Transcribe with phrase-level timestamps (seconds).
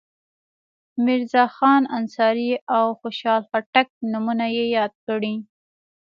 [1.05, 5.35] میرزاخان انصاري او خوشحال خټک نومونه یې یاد کړي.